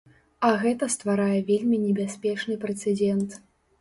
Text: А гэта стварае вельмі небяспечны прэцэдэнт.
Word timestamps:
А 0.47 0.47
гэта 0.61 0.87
стварае 0.93 1.39
вельмі 1.51 1.77
небяспечны 1.85 2.59
прэцэдэнт. 2.67 3.37